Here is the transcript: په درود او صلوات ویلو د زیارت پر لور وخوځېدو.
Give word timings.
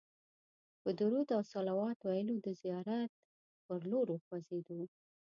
په 0.81 0.89
درود 0.99 1.27
او 1.35 1.41
صلوات 1.53 1.97
ویلو 2.09 2.35
د 2.41 2.47
زیارت 2.61 3.11
پر 3.65 3.79
لور 3.91 4.07
وخوځېدو. 4.11 4.79